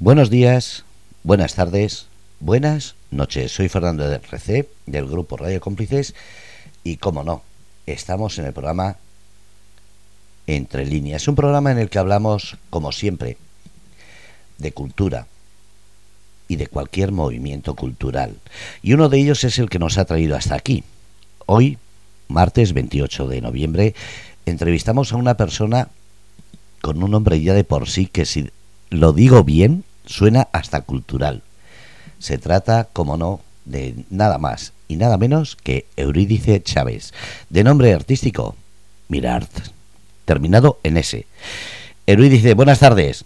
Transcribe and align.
Buenos 0.00 0.30
días, 0.30 0.84
buenas 1.24 1.56
tardes, 1.56 2.06
buenas 2.38 2.94
noches. 3.10 3.50
Soy 3.50 3.68
Fernando 3.68 4.08
de 4.08 4.14
RC 4.14 4.68
del 4.86 5.06
grupo 5.06 5.36
Radio 5.36 5.60
Cómplices 5.60 6.14
y, 6.84 6.98
como 6.98 7.24
no, 7.24 7.42
estamos 7.84 8.38
en 8.38 8.44
el 8.44 8.52
programa 8.52 8.98
Entre 10.46 10.86
Líneas. 10.86 11.26
Un 11.26 11.34
programa 11.34 11.72
en 11.72 11.78
el 11.78 11.90
que 11.90 11.98
hablamos, 11.98 12.58
como 12.70 12.92
siempre, 12.92 13.38
de 14.58 14.70
cultura 14.70 15.26
y 16.46 16.54
de 16.54 16.68
cualquier 16.68 17.10
movimiento 17.10 17.74
cultural. 17.74 18.36
Y 18.82 18.92
uno 18.92 19.08
de 19.08 19.18
ellos 19.18 19.42
es 19.42 19.58
el 19.58 19.68
que 19.68 19.80
nos 19.80 19.98
ha 19.98 20.04
traído 20.04 20.36
hasta 20.36 20.54
aquí. 20.54 20.84
Hoy, 21.46 21.76
martes 22.28 22.72
28 22.72 23.26
de 23.26 23.40
noviembre, 23.40 23.94
entrevistamos 24.46 25.12
a 25.12 25.16
una 25.16 25.36
persona 25.36 25.88
con 26.82 27.02
un 27.02 27.10
nombre 27.10 27.40
ya 27.40 27.52
de 27.52 27.64
por 27.64 27.88
sí 27.88 28.06
que 28.06 28.26
si 28.26 28.48
lo 28.90 29.12
digo 29.12 29.42
bien, 29.42 29.84
suena 30.08 30.48
hasta 30.52 30.80
cultural. 30.80 31.42
Se 32.18 32.38
trata, 32.38 32.88
como 32.92 33.16
no, 33.16 33.40
de 33.64 33.94
nada 34.10 34.38
más 34.38 34.72
y 34.88 34.96
nada 34.96 35.18
menos 35.18 35.54
que 35.54 35.86
Eurídice 35.96 36.62
Chávez, 36.62 37.12
de 37.50 37.62
nombre 37.62 37.92
artístico 37.92 38.56
Mirart, 39.08 39.50
terminado 40.24 40.80
en 40.82 40.96
S. 40.96 41.26
Eurídice, 42.06 42.54
buenas 42.54 42.80
tardes. 42.80 43.24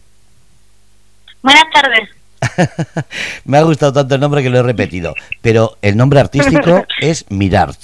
Buenas 1.42 1.64
tardes. 1.72 2.08
Me 3.44 3.58
ha 3.58 3.62
gustado 3.62 3.92
tanto 3.92 4.16
el 4.16 4.20
nombre 4.20 4.42
que 4.42 4.50
lo 4.50 4.58
he 4.58 4.62
repetido, 4.62 5.14
pero 5.40 5.78
el 5.82 5.96
nombre 5.96 6.20
artístico 6.20 6.84
es 7.00 7.24
Mirart. 7.30 7.78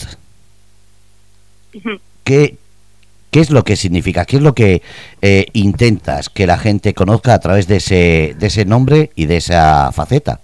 ¿Qué, 2.24 2.58
¿Qué 3.30 3.40
es 3.40 3.50
lo 3.50 3.62
que 3.62 3.76
significa? 3.76 4.24
¿Qué 4.24 4.36
es 4.36 4.42
lo 4.42 4.54
que 4.54 4.82
eh, 5.20 5.46
intentas 5.52 6.30
que 6.30 6.46
la 6.46 6.58
gente 6.58 6.94
conozca 6.94 7.34
a 7.34 7.40
través 7.40 7.68
de 7.68 7.76
ese, 7.76 8.34
de 8.36 8.46
ese 8.46 8.64
nombre 8.64 9.10
y 9.14 9.26
de 9.26 9.36
esa 9.36 9.92
faceta? 9.92 10.40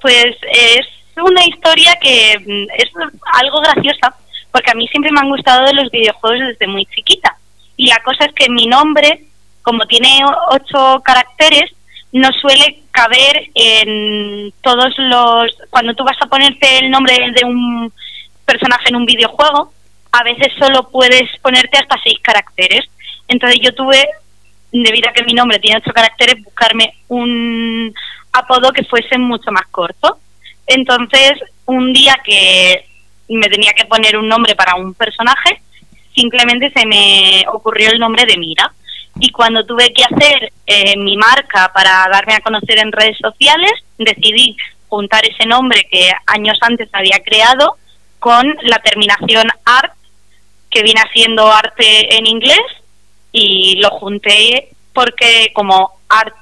Pues 0.00 0.36
es 0.52 0.86
una 1.16 1.44
historia 1.44 1.96
que 2.00 2.38
mm, 2.38 2.66
es 2.76 2.90
algo 3.32 3.60
graciosa, 3.60 4.14
porque 4.52 4.70
a 4.70 4.74
mí 4.74 4.86
siempre 4.88 5.10
me 5.12 5.20
han 5.20 5.28
gustado 5.28 5.72
los 5.72 5.90
videojuegos 5.90 6.40
desde 6.48 6.66
muy 6.66 6.86
chiquita. 6.86 7.36
Y 7.76 7.88
la 7.88 8.00
cosa 8.04 8.26
es 8.26 8.32
que 8.34 8.48
mi 8.48 8.66
nombre, 8.66 9.24
como 9.62 9.84
tiene 9.86 10.20
ocho 10.50 11.02
caracteres, 11.02 11.72
no 12.12 12.28
suele 12.40 12.82
caber 12.92 13.50
en 13.54 14.52
todos 14.62 14.92
los... 14.98 15.50
Cuando 15.70 15.94
tú 15.94 16.04
vas 16.04 16.16
a 16.20 16.26
ponerte 16.26 16.78
el 16.78 16.90
nombre 16.90 17.14
de 17.34 17.44
un 17.44 17.92
personaje 18.44 18.88
en 18.88 18.96
un 18.96 19.06
videojuego, 19.06 19.72
a 20.12 20.22
veces 20.24 20.52
solo 20.58 20.88
puedes 20.90 21.28
ponerte 21.40 21.78
hasta 21.78 22.00
seis 22.02 22.18
caracteres. 22.22 22.84
Entonces 23.28 23.60
yo 23.62 23.74
tuve, 23.74 24.04
debido 24.72 25.08
a 25.08 25.12
que 25.12 25.24
mi 25.24 25.34
nombre 25.34 25.58
tiene 25.58 25.78
ocho 25.78 25.92
caracteres, 25.92 26.42
buscarme 26.42 26.94
un 27.08 27.92
apodo 28.32 28.72
que 28.72 28.84
fuese 28.84 29.18
mucho 29.18 29.50
más 29.52 29.66
corto. 29.70 30.18
Entonces, 30.66 31.32
un 31.66 31.92
día 31.92 32.16
que 32.24 32.84
me 33.28 33.48
tenía 33.48 33.72
que 33.72 33.86
poner 33.86 34.16
un 34.16 34.28
nombre 34.28 34.54
para 34.54 34.76
un 34.76 34.94
personaje, 34.94 35.60
simplemente 36.14 36.70
se 36.70 36.86
me 36.86 37.44
ocurrió 37.52 37.90
el 37.90 37.98
nombre 37.98 38.24
de 38.26 38.36
Mira. 38.36 38.72
Y 39.18 39.30
cuando 39.30 39.66
tuve 39.66 39.92
que 39.92 40.04
hacer 40.04 40.52
eh, 40.66 40.96
mi 40.96 41.16
marca 41.16 41.70
para 41.74 42.08
darme 42.12 42.34
a 42.34 42.40
conocer 42.40 42.78
en 42.78 42.92
redes 42.92 43.18
sociales, 43.18 43.72
decidí 43.98 44.56
juntar 44.88 45.22
ese 45.24 45.46
nombre 45.46 45.86
que 45.90 46.10
años 46.26 46.58
antes 46.62 46.88
había 46.92 47.20
creado 47.24 47.76
con 48.18 48.46
la 48.62 48.78
terminación 48.78 49.48
art 49.64 49.92
que 50.70 50.82
viene 50.82 51.00
haciendo 51.00 51.50
arte 51.50 52.16
en 52.16 52.26
inglés 52.26 52.60
y 53.32 53.76
lo 53.80 53.90
junté 53.90 54.68
porque 54.92 55.50
como 55.54 56.00
art 56.08 56.34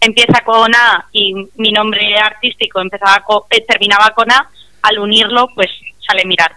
empieza 0.00 0.40
con 0.44 0.74
A 0.74 1.08
y 1.12 1.34
mi 1.56 1.72
nombre 1.72 2.16
artístico 2.18 2.80
empezaba 2.80 3.24
eh, 3.50 3.64
terminaba 3.66 4.10
con 4.10 4.30
A, 4.30 4.50
al 4.82 4.98
unirlo 4.98 5.48
pues 5.54 5.70
sale 6.06 6.24
mirar. 6.24 6.52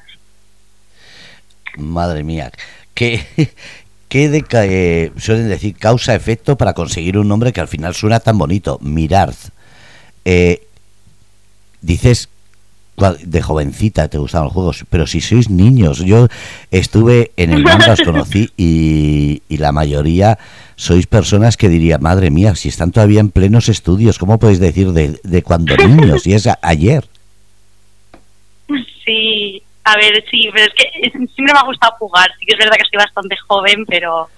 Madre 1.77 2.23
mía, 2.23 2.51
¿qué, 2.93 3.23
qué 4.09 4.29
de, 4.29 4.43
eh, 4.53 5.11
suelen 5.17 5.49
decir 5.49 5.77
causa-efecto 5.77 6.57
para 6.57 6.73
conseguir 6.73 7.17
un 7.17 7.27
nombre 7.27 7.53
que 7.53 7.61
al 7.61 7.67
final 7.67 7.95
suena 7.95 8.19
tan 8.19 8.37
bonito? 8.37 8.77
Mirar. 8.81 9.33
Eh, 10.25 10.67
dices 11.81 12.29
de 12.99 13.41
jovencita 13.41 14.07
te 14.07 14.17
gustaban 14.17 14.45
los 14.45 14.53
juegos, 14.53 14.85
pero 14.89 15.07
si 15.07 15.21
sois 15.21 15.49
niños, 15.49 15.99
yo 15.99 16.27
estuve 16.71 17.31
en 17.37 17.53
el 17.53 17.65
os 17.65 18.01
conocí 18.01 18.49
y, 18.57 19.41
la 19.49 19.71
mayoría 19.71 20.37
sois 20.75 21.07
personas 21.07 21.57
que 21.57 21.67
diría, 21.67 21.97
madre 21.97 22.31
mía, 22.31 22.55
si 22.55 22.69
están 22.69 22.91
todavía 22.91 23.19
en 23.19 23.31
plenos 23.31 23.67
estudios, 23.67 24.17
¿cómo 24.17 24.39
podéis 24.39 24.59
decir 24.59 24.91
de, 24.93 25.19
de 25.23 25.43
cuando 25.43 25.75
niños? 25.75 26.25
Y 26.25 26.33
es 26.33 26.47
ayer. 26.61 27.03
Sí, 29.03 29.61
a 29.83 29.97
ver, 29.97 30.23
sí, 30.31 30.49
pero 30.53 30.65
es 30.65 30.73
que 30.75 31.09
siempre 31.09 31.53
me 31.53 31.59
ha 31.59 31.65
gustado 31.65 31.93
jugar, 31.99 32.29
sí 32.39 32.45
que 32.45 32.53
es 32.53 32.59
verdad 32.59 32.77
que 32.77 32.83
estoy 32.83 32.99
bastante 32.99 33.35
joven, 33.47 33.85
pero 33.85 34.29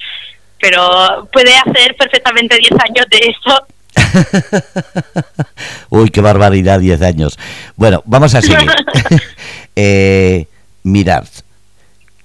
pero 0.61 1.28
puede 1.33 1.53
hacer 1.55 1.95
perfectamente 1.97 2.55
10 2.55 2.72
años 2.88 3.05
de 3.09 3.17
eso 3.17 3.66
Uy, 5.89 6.09
qué 6.09 6.22
barbaridad, 6.22 6.79
10 6.79 7.01
años. 7.01 7.38
Bueno, 7.75 8.03
vamos 8.05 8.35
a 8.35 8.41
seguir. 8.41 8.72
eh, 9.75 10.45
mirad, 10.83 11.25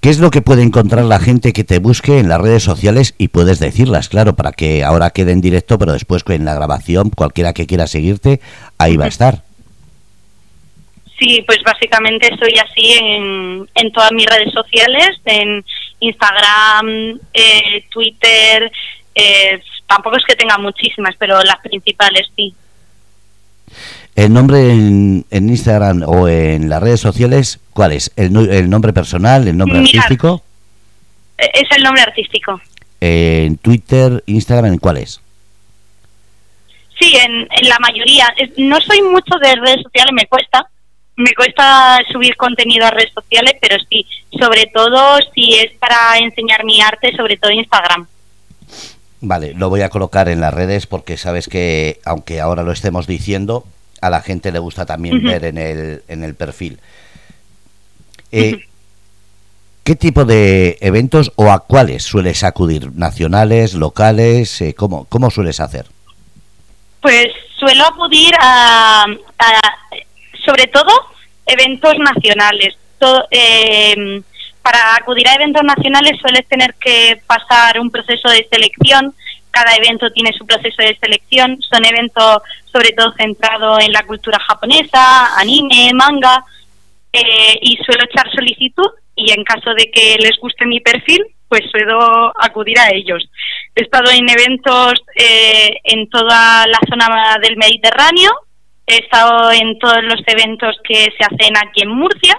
¿qué 0.01 0.11
es 0.11 0.19
lo 0.19 0.31
que 0.31 0.43
puede 0.43 0.63
encontrar 0.63 1.05
la 1.05 1.19
gente 1.19 1.53
que 1.53 1.65
te 1.65 1.79
busque 1.79 2.19
en 2.19 2.29
las 2.29 2.41
redes 2.41 2.63
sociales? 2.63 3.15
Y 3.19 3.29
puedes 3.29 3.59
decirlas, 3.59 4.09
claro, 4.09 4.35
para 4.35 4.53
que 4.53 4.85
ahora 4.85 5.11
quede 5.11 5.33
en 5.33 5.41
directo, 5.41 5.79
pero 5.79 5.93
después 5.93 6.23
en 6.29 6.45
la 6.45 6.55
grabación, 6.55 7.11
cualquiera 7.11 7.53
que 7.53 7.67
quiera 7.67 7.87
seguirte, 7.87 8.41
ahí 8.79 8.97
va 8.97 9.07
a 9.07 9.09
estar. 9.09 9.43
Sí, 11.19 11.43
pues 11.47 11.63
básicamente 11.65 12.29
estoy 12.31 12.53
así 12.59 12.93
en, 13.01 13.67
en 13.75 13.93
todas 13.93 14.13
mis 14.13 14.27
redes 14.27 14.53
sociales, 14.53 15.19
en 15.25 15.65
Instagram, 16.01 17.19
eh, 17.33 17.85
Twitter, 17.91 18.71
eh, 19.17 19.63
tampoco 19.87 20.19
es 20.19 20.25
que 20.25 20.37
tenga 20.37 20.59
muchísimas, 20.59 21.17
pero 21.19 21.43
las 21.43 21.59
principales 21.61 22.29
sí. 22.37 22.55
¿El 24.15 24.33
nombre 24.33 24.71
en, 24.71 25.25
Instagram 25.31 26.03
o 26.07 26.29
en 26.29 26.69
las 26.69 26.83
redes 26.83 27.01
sociales, 27.01 27.59
cuál 27.73 27.93
es? 27.93 28.13
¿El, 28.17 28.37
el 28.51 28.69
nombre 28.69 28.93
personal, 28.93 29.49
el 29.49 29.57
nombre 29.57 29.79
artístico? 29.79 30.43
E, 31.39 31.51
es 31.53 31.77
el 31.77 31.83
nombre 31.83 32.03
artístico. 32.03 32.61
¿En 33.01 33.57
Twitter, 33.57 34.23
Instagram, 34.27 34.73
en 34.73 34.79
cuál 34.79 34.99
es? 34.99 35.21
Sí, 36.99 37.17
en, 37.17 37.49
en 37.51 37.69
la 37.69 37.79
mayoría. 37.79 38.35
No 38.59 38.81
soy 38.83 39.01
mucho 39.03 39.39
de 39.39 39.55
redes 39.57 39.83
sociales, 39.83 40.13
me 40.13 40.27
cuesta. 40.27 40.67
Me 41.17 41.33
cuesta 41.33 41.99
subir 42.13 42.37
contenido 42.37 42.87
a 42.87 42.91
redes 42.91 43.13
sociales, 43.15 43.55
pero 43.63 43.77
sí, 43.89 44.07
sobre 44.39 44.67
todo 44.67 45.19
si 45.35 45.55
es 45.55 45.73
para 45.79 46.19
enseñar 46.19 46.63
mi 46.65 46.83
arte, 46.83 47.17
sobre 47.17 47.39
todo 47.39 47.51
Instagram. 47.51 48.07
Vale, 49.21 49.55
lo 49.55 49.71
voy 49.71 49.83
a 49.83 49.89
colocar 49.89 50.29
en 50.29 50.41
las 50.41 50.53
redes 50.53 50.87
porque 50.87 51.17
sabes 51.17 51.49
que, 51.49 52.01
aunque 52.05 52.41
ahora 52.41 52.63
lo 52.63 52.73
estemos 52.73 53.07
diciendo, 53.07 53.65
a 54.01 54.11
la 54.11 54.21
gente 54.21 54.53
le 54.53 54.59
gusta 54.59 54.85
también 54.87 55.23
ver 55.23 55.45
en 55.45 55.59
el, 55.59 56.03
en 56.09 56.23
el 56.23 56.35
perfil. 56.35 56.79
Eh, 58.31 58.67
¿Qué 59.85 59.95
tipo 59.95 60.25
de 60.25 60.79
eventos 60.81 61.33
o 61.37 61.51
a 61.51 61.61
cuáles 61.61 62.03
sueles 62.03 62.43
acudir? 62.43 62.91
¿Nacionales, 62.95 63.75
locales? 63.75 64.61
Eh, 64.61 64.75
¿cómo, 64.75 65.05
¿Cómo 65.05 65.31
sueles 65.31 65.61
hacer? 65.61 65.87
Pues 67.01 67.29
suelo 67.59 67.85
acudir 67.85 68.35
a, 68.41 69.07
sobre 70.45 70.67
todo, 70.67 70.91
eventos 71.47 71.95
nacionales. 71.99 72.77
Todo, 72.99 73.27
eh, 73.31 74.23
para 74.67 74.97
acudir 74.97 75.29
a 75.29 75.35
eventos 75.35 75.63
nacionales 75.63 76.19
sueles 76.21 76.45
tener 76.49 76.75
que 76.81 77.23
pasar 77.25 77.79
un 77.79 77.89
proceso 77.89 78.29
de 78.31 78.49
selección. 78.51 79.15
Cada 79.53 79.77
evento 79.77 80.11
tiene 80.11 80.33
su 80.37 80.45
proceso 80.45 80.83
de 80.83 80.99
selección. 81.01 81.57
Son 81.63 81.85
eventos 81.85 82.43
sobre 82.73 82.91
todo 82.91 83.13
centrados 83.17 83.79
en 83.85 83.93
la 83.93 84.03
cultura 84.03 84.41
japonesa, 84.41 85.39
anime, 85.39 85.93
manga. 85.95 86.45
Eh, 87.13 87.59
y 87.63 87.77
suelo 87.77 88.07
echar 88.11 88.29
solicitud 88.33 88.91
y 89.15 89.31
en 89.31 89.45
caso 89.45 89.73
de 89.73 89.89
que 89.93 90.17
les 90.19 90.37
guste 90.41 90.67
mi 90.67 90.81
perfil, 90.81 91.25
pues 91.49 91.63
suelo 91.71 92.33
acudir 92.37 92.77
a 92.81 92.91
ellos. 92.93 93.23
He 93.73 93.83
estado 93.83 94.11
en 94.11 94.29
eventos 94.29 94.95
eh, 95.15 95.79
en 95.85 96.11
toda 96.11 96.67
la 96.67 96.81
zona 96.91 97.37
del 97.41 97.57
Mediterráneo, 97.57 98.33
he 98.85 98.97
estado 98.97 99.53
en 99.53 99.79
todos 99.79 100.03
los 100.03 100.21
eventos 100.27 100.77
que 100.83 101.07
se 101.17 101.25
hacen 101.25 101.57
aquí 101.57 101.83
en 101.83 101.91
Murcia 101.91 102.37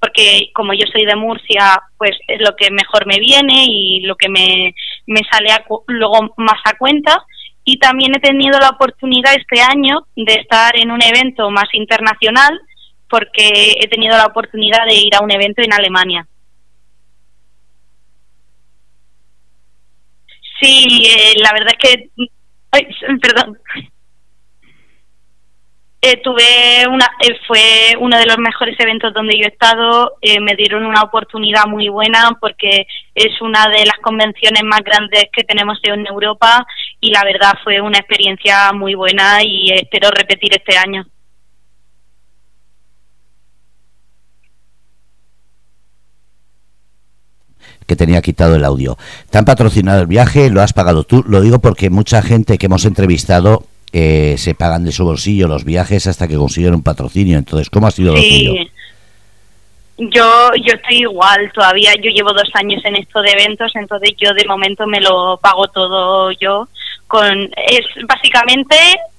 porque 0.00 0.50
como 0.54 0.72
yo 0.72 0.86
soy 0.90 1.04
de 1.04 1.14
Murcia, 1.14 1.80
pues 1.98 2.12
es 2.26 2.40
lo 2.40 2.56
que 2.56 2.70
mejor 2.70 3.06
me 3.06 3.18
viene 3.18 3.66
y 3.68 4.00
lo 4.00 4.16
que 4.16 4.28
me, 4.28 4.74
me 5.06 5.20
sale 5.30 5.50
luego 5.88 6.34
más 6.38 6.60
a 6.64 6.76
cuenta. 6.78 7.24
Y 7.64 7.78
también 7.78 8.14
he 8.14 8.20
tenido 8.20 8.58
la 8.58 8.70
oportunidad 8.70 9.34
este 9.34 9.60
año 9.60 10.06
de 10.16 10.34
estar 10.34 10.76
en 10.76 10.90
un 10.90 11.02
evento 11.02 11.50
más 11.50 11.68
internacional, 11.72 12.58
porque 13.08 13.74
he 13.78 13.88
tenido 13.88 14.16
la 14.16 14.26
oportunidad 14.26 14.86
de 14.86 14.94
ir 14.94 15.14
a 15.14 15.22
un 15.22 15.30
evento 15.30 15.62
en 15.62 15.72
Alemania. 15.72 16.26
Sí, 20.60 21.04
eh, 21.06 21.34
la 21.42 21.52
verdad 21.52 21.74
es 21.78 21.90
que 22.16 22.30
Ay, 22.72 22.86
perdón. 23.20 23.58
Eh, 26.02 26.16
tuve 26.22 26.88
una, 26.88 27.04
eh, 27.20 27.36
fue 27.46 27.94
uno 28.00 28.16
de 28.16 28.24
los 28.24 28.38
mejores 28.38 28.74
eventos 28.80 29.12
donde 29.12 29.36
yo 29.36 29.44
he 29.44 29.48
estado. 29.48 30.16
Eh, 30.22 30.40
me 30.40 30.56
dieron 30.56 30.86
una 30.86 31.02
oportunidad 31.02 31.66
muy 31.66 31.90
buena 31.90 32.38
porque 32.40 32.86
es 33.14 33.40
una 33.42 33.66
de 33.66 33.84
las 33.84 33.98
convenciones 34.02 34.62
más 34.64 34.80
grandes 34.80 35.26
que 35.30 35.44
tenemos 35.44 35.78
en 35.82 36.06
Europa 36.06 36.66
y 37.00 37.10
la 37.10 37.22
verdad 37.22 37.52
fue 37.62 37.82
una 37.82 37.98
experiencia 37.98 38.72
muy 38.72 38.94
buena 38.94 39.42
y 39.42 39.72
espero 39.72 40.10
repetir 40.10 40.52
este 40.54 40.78
año. 40.78 41.04
que 47.86 47.96
tenía 47.96 48.22
quitado 48.22 48.54
el 48.54 48.64
audio. 48.64 48.96
¿Te 49.30 49.38
han 49.38 49.44
patrocinado 49.44 50.00
el 50.00 50.06
viaje? 50.06 50.48
¿Lo 50.48 50.62
has 50.62 50.72
pagado 50.72 51.02
tú? 51.02 51.24
Lo 51.26 51.40
digo 51.40 51.58
porque 51.58 51.90
mucha 51.90 52.22
gente 52.22 52.56
que 52.56 52.66
hemos 52.66 52.84
entrevistado 52.84 53.64
eh, 53.92 54.36
se 54.38 54.54
pagan 54.54 54.84
de 54.84 54.92
su 54.92 55.04
bolsillo 55.04 55.48
los 55.48 55.64
viajes 55.64 56.06
hasta 56.06 56.28
que 56.28 56.36
consiguen 56.36 56.74
un 56.74 56.82
patrocinio. 56.82 57.38
Entonces, 57.38 57.70
¿cómo 57.70 57.86
ha 57.86 57.90
sido 57.90 58.14
lo 58.14 58.20
tuyo? 58.20 58.54
Yo, 59.98 60.50
yo 60.64 60.74
estoy 60.74 60.98
igual, 61.00 61.52
todavía 61.52 61.92
yo 61.96 62.10
llevo 62.10 62.32
dos 62.32 62.48
años 62.54 62.82
en 62.86 62.96
esto 62.96 63.20
de 63.20 63.32
eventos, 63.32 63.70
entonces 63.74 64.14
yo 64.16 64.32
de 64.32 64.46
momento 64.46 64.86
me 64.86 65.00
lo 65.00 65.38
pago 65.42 65.68
todo 65.68 66.30
yo. 66.32 66.68
Con, 67.06 67.50
es 67.68 67.84
básicamente 68.06 68.76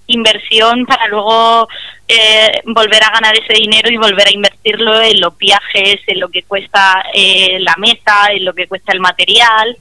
inversión 0.07 0.85
para 0.85 1.07
luego 1.07 1.67
eh, 2.07 2.61
volver 2.65 3.03
a 3.03 3.11
ganar 3.11 3.35
ese 3.37 3.61
dinero 3.61 3.91
y 3.91 3.97
volver 3.97 4.27
a 4.27 4.33
invertirlo 4.33 5.01
en 5.01 5.21
los 5.21 5.37
viajes, 5.37 5.99
en 6.07 6.19
lo 6.19 6.29
que 6.29 6.43
cuesta 6.43 7.03
eh, 7.13 7.59
la 7.59 7.75
mesa, 7.77 8.31
en 8.31 8.45
lo 8.45 8.53
que 8.53 8.67
cuesta 8.67 8.91
el 8.91 9.01
material, 9.01 9.77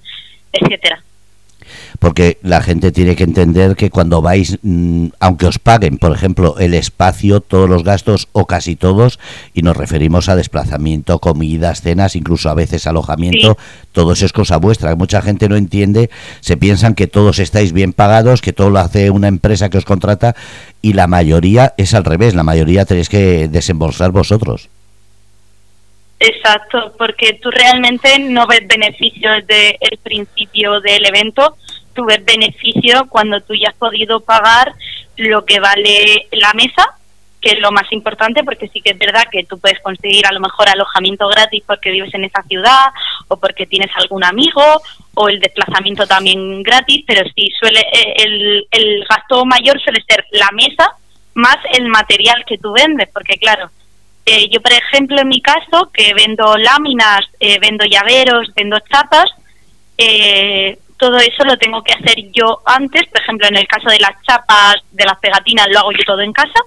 etcétera 0.53 1.03
porque 2.01 2.39
la 2.43 2.63
gente 2.63 2.93
tiene 2.93 3.15
que 3.15 3.25
entender 3.25 3.77
que 3.77 3.91
cuando 3.91 4.23
vais, 4.23 4.59
mm, 4.63 5.09
aunque 5.21 5.47
os 5.47 5.59
paguen, 5.59 5.99
por 5.99 6.13
ejemplo, 6.13 6.57
el 6.59 6.73
espacio, 6.73 7.41
todos 7.41 7.69
los 7.69 7.85
gastos 7.85 8.27
o 8.33 8.47
casi 8.47 8.75
todos, 8.75 9.21
y 9.53 9.61
nos 9.61 9.77
referimos 9.77 10.31
a 10.31 10.35
desplazamiento, 10.35 11.19
comidas, 11.19 11.83
cenas, 11.83 12.17
incluso 12.17 12.49
a 12.49 12.55
veces 12.55 12.87
alojamiento, 12.87 13.59
todo 13.93 14.15
eso 14.15 14.25
es 14.25 14.33
cosa 14.33 14.57
vuestra. 14.57 14.97
Mucha 14.97 15.21
gente 15.21 15.49
no 15.51 15.57
entiende, 15.57 16.09
se 16.41 16.57
piensan 16.57 16.95
que 16.95 17.07
todos 17.07 17.39
estáis 17.39 17.73
bien 17.75 17.93
pagados, 17.93 18.41
que 18.41 18.55
todo 18.55 18.71
lo 18.71 18.79
hace 18.79 19.11
una 19.11 19.29
empresa 19.29 19.69
que 19.69 19.79
os 19.79 19.85
contrata, 19.85 20.35
y 20.81 20.95
la 20.95 21.07
mayoría 21.07 21.75
es 21.77 21.93
al 21.93 22.05
revés, 22.07 22.35
la 22.35 22.43
mayoría 22.43 22.87
tenéis 22.87 23.11
que 23.11 23.47
desembolsar 23.47 24.11
vosotros. 24.11 24.71
Exacto, 26.19 26.95
porque 26.99 27.39
tú 27.43 27.51
realmente 27.51 28.19
no 28.19 28.47
ves 28.47 28.67
beneficios 28.67 29.47
desde 29.47 29.79
el 29.81 29.97
principio 29.99 30.79
del 30.81 31.07
evento, 31.07 31.57
tú 31.95 32.05
ves 32.05 32.25
beneficio 32.25 33.07
cuando 33.09 33.41
tú 33.41 33.55
ya 33.55 33.69
has 33.69 33.77
podido 33.77 34.21
pagar 34.21 34.73
lo 35.17 35.45
que 35.45 35.61
vale 35.61 36.27
la 36.33 36.53
mesa, 36.55 36.87
que 37.41 37.53
es 37.53 37.61
lo 37.61 37.73
más 37.73 37.91
importante, 37.93 38.45
porque 38.45 38.69
sí 38.69 38.81
que 38.81 38.91
es 38.91 38.99
verdad 38.99 39.25
que 39.31 39.45
tú 39.45 39.59
puedes 39.59 39.81
conseguir 39.81 40.27
a 40.27 40.33
lo 40.33 40.41
mejor 40.41 40.69
alojamiento 40.69 41.27
gratis 41.29 41.63
porque 41.67 41.91
vives 41.91 42.13
en 42.15 42.25
esa 42.25 42.43
ciudad 42.43 42.87
o 43.29 43.37
porque 43.39 43.67
tienes 43.67 43.91
algún 43.97 44.25
amigo 44.25 44.63
o 45.15 45.29
el 45.29 45.41
desplazamiento 45.41 46.07
también 46.07 46.63
gratis, 46.63 47.05
pero 47.07 47.23
sí 47.35 47.51
suele 47.59 47.81
eh, 47.81 48.15
el, 48.17 48.67
el 48.71 49.05
gasto 49.09 49.45
mayor 49.45 49.81
suele 49.81 50.03
ser 50.07 50.25
la 50.33 50.51
mesa 50.53 50.97
más 51.35 51.59
el 51.73 51.89
material 51.89 52.45
que 52.47 52.59
tú 52.59 52.73
vendes, 52.73 53.09
porque 53.13 53.37
claro, 53.39 53.71
eh, 54.27 54.49
yo 54.51 54.61
por 54.61 54.73
ejemplo 54.73 55.21
en 55.21 55.29
mi 55.29 55.41
caso 55.41 55.91
que 55.93 56.13
vendo 56.15 56.57
láminas, 56.57 57.21
eh, 57.39 57.59
vendo 57.61 57.85
llaveros, 57.85 58.49
vendo 58.55 58.79
chapas, 58.81 59.31
eh, 59.97 60.79
todo 61.01 61.17
eso 61.17 61.45
lo 61.45 61.57
tengo 61.57 61.83
que 61.83 61.95
hacer 61.95 62.31
yo 62.33 62.61
antes, 62.67 63.09
por 63.09 63.21
ejemplo, 63.21 63.49
en 63.49 63.57
el 63.57 63.67
caso 63.67 63.89
de 63.89 63.99
las 63.99 64.13
chapas, 64.23 64.77
de 64.93 65.05
las 65.05 65.19
pegatinas, 65.19 65.67
lo 65.71 65.81
hago 65.81 65.93
yo 65.93 66.05
todo 66.07 66.21
en 66.21 66.33
casa. 66.33 66.61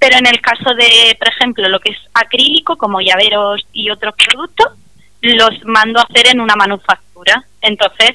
Pero 0.00 0.18
en 0.18 0.26
el 0.26 0.40
caso 0.40 0.74
de, 0.74 1.16
por 1.18 1.28
ejemplo, 1.28 1.68
lo 1.68 1.80
que 1.80 1.92
es 1.92 1.98
acrílico, 2.14 2.76
como 2.76 3.00
llaveros 3.00 3.62
y 3.72 3.90
otros 3.90 4.14
productos, 4.14 4.72
los 5.22 5.50
mando 5.64 6.00
a 6.00 6.04
hacer 6.04 6.28
en 6.28 6.40
una 6.40 6.56
manufactura. 6.56 7.44
Entonces, 7.62 8.10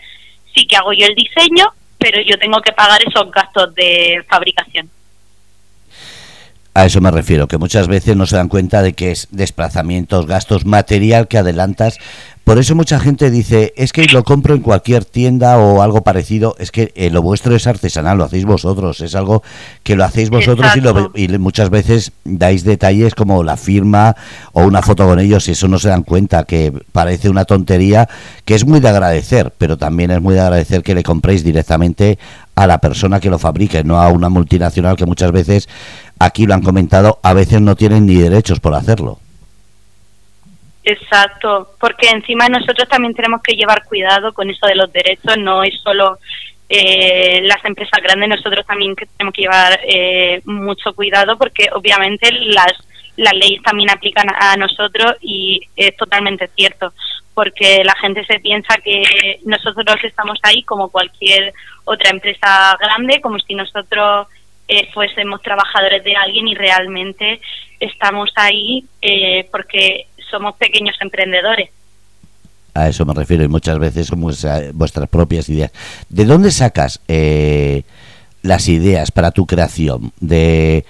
sí 0.54 0.66
que 0.68 0.76
hago 0.76 0.94
yo 0.94 1.06
el 1.06 1.16
diseño, 1.16 1.74
pero 1.98 2.22
yo 2.22 2.38
tengo 2.38 2.62
que 2.62 2.74
pagar 2.74 3.02
esos 3.06 3.32
gastos 3.32 3.74
de 3.76 4.24
fabricación. 4.30 4.90
A 6.76 6.86
eso 6.86 7.02
me 7.02 7.12
refiero, 7.12 7.48
que 7.48 7.60
muchas 7.60 7.88
veces 7.88 8.16
no 8.16 8.26
se 8.26 8.36
dan 8.36 8.50
cuenta 8.50 8.82
de 8.82 8.94
que 8.94 9.12
es 9.12 9.28
desplazamientos, 9.30 10.26
gastos, 10.26 10.66
material 10.66 11.28
que 11.28 11.38
adelantas 11.38 12.00
por 12.44 12.58
eso 12.58 12.76
mucha 12.76 13.00
gente 13.00 13.32
dice, 13.32 13.74
es 13.78 13.94
que 13.94 14.06
lo 14.08 14.24
compro 14.26 14.54
en 14.54 14.62
cualquier 14.62 15.06
tienda 15.06 15.58
o 15.58 15.82
algo 15.82 16.02
parecido, 16.02 16.56
es 16.60 16.72
que 16.72 16.92
eh, 16.96 17.10
lo 17.10 17.22
vuestro 17.22 17.56
es 17.56 17.68
artesanal, 17.68 18.18
lo 18.18 18.26
hacéis 18.26 18.44
vosotros, 18.44 19.00
es 19.00 19.16
algo 19.16 19.44
que 19.82 19.96
lo 19.96 20.04
hacéis 20.04 20.30
vosotros 20.30 20.70
y, 21.16 21.28
muchas 21.38 21.70
veces 21.70 22.12
dais 22.26 22.66
detalles 22.66 23.16
como 23.16 23.44
la 23.44 23.56
firma 23.56 24.18
o 24.52 24.64
una 24.64 24.82
foto 24.82 25.06
con 25.06 25.20
ellos 25.20 25.48
y 25.48 25.52
eso 25.52 25.70
no 25.70 25.80
se 25.80 25.88
dan 25.88 26.04
cuenta, 26.04 26.44
que 26.44 26.74
parece 26.92 27.30
una 27.30 27.46
tontería, 27.46 28.10
que 28.44 28.56
es 28.56 28.66
muy 28.66 28.82
de 28.82 28.90
agradecer, 28.90 29.54
pero 29.58 29.78
también 29.78 30.12
es 30.12 30.22
muy 30.22 30.34
de 30.34 30.42
agradecer 30.42 30.84
que 30.84 30.96
le 30.96 31.04
compréis 31.04 31.46
directamente 31.46 32.20
a 32.56 32.68
la 32.68 32.80
persona 32.80 33.22
que 33.22 33.30
lo 33.30 33.40
fabrique, 33.40 33.86
no 33.86 34.02
a 34.02 34.10
una 34.10 34.28
multinacional 34.28 34.98
que 34.98 35.06
muchas 35.06 35.32
veces, 35.32 35.70
aquí 36.20 36.46
lo 36.46 36.54
han 36.54 36.62
comentado, 36.62 37.20
a 37.24 37.32
veces 37.32 37.62
no 37.62 37.78
tienen 37.78 38.06
ni 38.06 38.16
derechos 38.16 38.60
por 38.60 38.76
hacerlo. 38.76 39.23
Exacto, 40.84 41.70
porque 41.80 42.10
encima 42.10 42.50
nosotros 42.50 42.90
también 42.90 43.14
tenemos 43.14 43.42
que 43.42 43.56
llevar 43.56 43.84
cuidado 43.86 44.34
con 44.34 44.50
eso 44.50 44.68
de 44.68 44.76
los 44.76 44.92
derechos, 44.92 45.38
no 45.38 45.64
es 45.64 45.80
solo 45.82 46.18
eh, 46.68 47.40
las 47.44 47.64
empresas 47.64 48.02
grandes, 48.02 48.30
nosotros 48.30 48.66
también 48.66 48.94
tenemos 48.96 49.34
que 49.34 49.44
llevar 49.44 49.80
eh, 49.88 50.42
mucho 50.44 50.94
cuidado 50.94 51.38
porque 51.38 51.70
obviamente 51.74 52.30
las, 52.32 52.74
las 53.16 53.34
leyes 53.34 53.62
también 53.62 53.92
aplican 53.92 54.28
a 54.38 54.58
nosotros 54.58 55.14
y 55.22 55.62
es 55.78 55.96
totalmente 55.96 56.50
cierto, 56.50 56.92
porque 57.34 57.82
la 57.86 57.96
gente 57.96 58.26
se 58.26 58.40
piensa 58.40 58.76
que 58.84 59.40
nosotros 59.46 59.96
estamos 60.04 60.38
ahí 60.44 60.64
como 60.64 60.90
cualquier 60.90 61.54
otra 61.86 62.10
empresa 62.10 62.78
grande, 62.78 63.22
como 63.22 63.40
si 63.40 63.56
nosotros 63.56 64.28
eh, 64.68 64.90
fuésemos 64.94 65.42
trabajadores 65.42 66.04
de 66.04 66.16
alguien 66.16 66.48
y 66.48 66.56
realmente 66.56 67.42
estamos 67.80 68.32
ahí 68.36 68.86
eh, 69.02 69.48
porque 69.52 70.08
somos 70.34 70.56
pequeños 70.56 70.96
emprendedores. 71.00 71.70
A 72.74 72.90
eso 72.90 73.06
me 73.06 73.14
refiero 73.14 73.44
y 73.44 73.48
muchas 73.48 73.78
veces 73.78 74.08
son 74.08 74.22
vuestras 74.22 75.10
propias 75.10 75.48
ideas. 75.48 75.72
¿De 76.10 76.26
dónde 76.26 76.50
sacas 76.50 77.02
eh, 77.08 77.84
las 78.42 78.68
ideas 78.68 79.12
para 79.12 79.30
tu 79.30 79.46
creación? 79.46 80.12
¿De, 80.20 80.84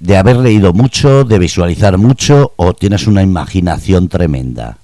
¿De 0.00 0.16
haber 0.16 0.36
leído 0.36 0.72
mucho, 0.72 1.24
de 1.24 1.38
visualizar 1.38 1.98
mucho 1.98 2.54
o 2.56 2.72
tienes 2.72 3.06
una 3.06 3.20
imaginación 3.20 4.08
tremenda? 4.08 4.78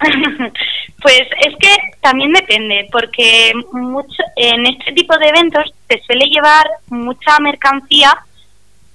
pues 1.02 1.22
es 1.46 1.54
que 1.58 1.74
también 2.02 2.30
depende, 2.32 2.86
porque 2.92 3.52
mucho, 3.72 4.22
en 4.36 4.66
este 4.66 4.92
tipo 4.92 5.16
de 5.16 5.28
eventos 5.28 5.64
se 5.88 5.98
suele 6.02 6.26
llevar 6.26 6.66
mucha 6.90 7.38
mercancía 7.40 8.14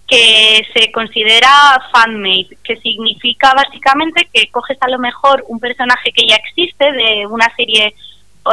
que 0.07 0.65
se 0.73 0.91
considera 0.91 1.81
fan-made, 1.91 2.57
que 2.63 2.77
significa 2.77 3.53
básicamente 3.53 4.27
que 4.33 4.49
coges 4.51 4.77
a 4.81 4.89
lo 4.89 4.99
mejor 4.99 5.43
un 5.47 5.59
personaje 5.59 6.11
que 6.11 6.27
ya 6.27 6.35
existe 6.35 6.91
de 6.91 7.25
una 7.25 7.53
serie 7.55 7.95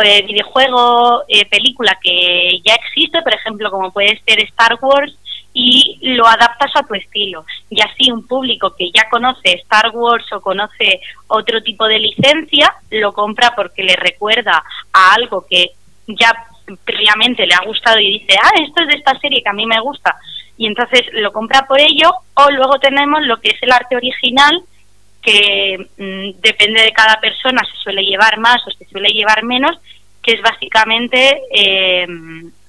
eh, 0.02 0.22
videojuego, 0.22 1.22
eh, 1.28 1.44
película 1.46 1.98
que 2.00 2.60
ya 2.64 2.74
existe, 2.74 3.20
por 3.22 3.34
ejemplo, 3.34 3.70
como 3.70 3.92
puede 3.92 4.20
ser 4.24 4.40
Star 4.40 4.78
Wars, 4.80 5.14
y 5.52 5.98
lo 6.02 6.26
adaptas 6.26 6.70
a 6.76 6.86
tu 6.86 6.94
estilo. 6.94 7.44
Y 7.68 7.80
así 7.80 8.10
un 8.10 8.26
público 8.26 8.74
que 8.76 8.90
ya 8.92 9.08
conoce 9.10 9.54
Star 9.54 9.90
Wars 9.92 10.24
o 10.32 10.40
conoce 10.40 11.00
otro 11.26 11.62
tipo 11.62 11.86
de 11.86 11.98
licencia, 11.98 12.72
lo 12.90 13.12
compra 13.12 13.52
porque 13.56 13.82
le 13.82 13.96
recuerda 13.96 14.62
a 14.92 15.14
algo 15.14 15.44
que 15.48 15.72
ya 16.06 16.32
previamente 16.84 17.46
le 17.46 17.54
ha 17.54 17.66
gustado 17.66 17.98
y 17.98 18.18
dice, 18.18 18.36
ah, 18.40 18.52
esto 18.62 18.82
es 18.82 18.88
de 18.88 18.94
esta 18.94 19.18
serie 19.18 19.42
que 19.42 19.48
a 19.48 19.54
mí 19.54 19.66
me 19.66 19.80
gusta, 19.80 20.16
y 20.60 20.66
entonces 20.66 21.06
lo 21.14 21.32
compra 21.32 21.66
por 21.66 21.80
ello, 21.80 22.12
o 22.34 22.50
luego 22.50 22.78
tenemos 22.78 23.22
lo 23.22 23.40
que 23.40 23.48
es 23.48 23.62
el 23.62 23.72
arte 23.72 23.96
original, 23.96 24.60
que 25.22 25.88
mm, 25.96 26.38
depende 26.42 26.82
de 26.82 26.92
cada 26.92 27.18
persona, 27.18 27.62
se 27.64 27.82
suele 27.82 28.02
llevar 28.02 28.38
más 28.38 28.60
o 28.66 28.70
se 28.70 28.84
suele 28.84 29.08
llevar 29.08 29.42
menos, 29.42 29.78
que 30.22 30.32
es 30.32 30.42
básicamente 30.42 31.40
eh, 31.50 32.06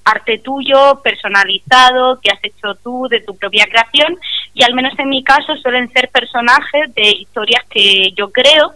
arte 0.06 0.38
tuyo, 0.38 1.02
personalizado, 1.04 2.18
que 2.22 2.32
has 2.32 2.42
hecho 2.46 2.76
tú, 2.76 3.10
de 3.10 3.20
tu 3.20 3.38
propia 3.38 3.66
creación, 3.66 4.18
y 4.54 4.64
al 4.64 4.74
menos 4.74 4.98
en 4.98 5.10
mi 5.10 5.22
caso 5.22 5.58
suelen 5.58 5.92
ser 5.92 6.08
personajes 6.12 6.96
de 6.96 7.10
historias 7.10 7.66
que 7.70 8.14
yo 8.14 8.32
creo, 8.32 8.72